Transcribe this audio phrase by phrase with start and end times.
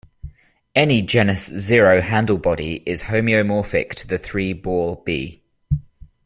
[0.73, 5.43] Any genus zero handlebody is homeomorphic to the three-ball B.